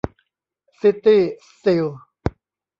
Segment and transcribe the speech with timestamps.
[0.79, 1.85] ซิตี้ สตีล